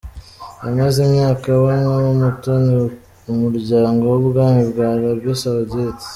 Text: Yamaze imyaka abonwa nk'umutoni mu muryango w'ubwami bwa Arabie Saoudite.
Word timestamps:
Yamaze 0.65 0.97
imyaka 1.07 1.45
abonwa 1.57 1.93
nk'umutoni 2.03 2.73
mu 3.25 3.33
muryango 3.41 4.03
w'ubwami 4.11 4.61
bwa 4.69 4.87
Arabie 4.95 5.33
Saoudite. 5.41 6.05